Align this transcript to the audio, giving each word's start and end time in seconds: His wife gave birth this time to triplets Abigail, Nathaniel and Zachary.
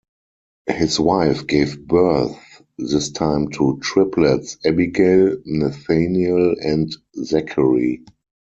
His 0.71 0.99
wife 0.99 1.45
gave 1.45 1.79
birth 1.85 2.35
this 2.79 3.11
time 3.11 3.49
to 3.51 3.77
triplets 3.83 4.57
Abigail, 4.65 5.37
Nathaniel 5.45 6.55
and 6.59 6.91
Zachary. 7.23 8.03